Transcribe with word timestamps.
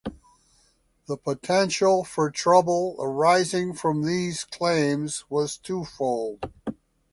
The 1.05 1.15
potential 1.15 2.03
for 2.03 2.31
trouble 2.31 2.95
arising 2.99 3.75
from 3.75 4.01
these 4.03 4.43
claims 4.43 5.25
was 5.29 5.59
twofold. 5.59 6.43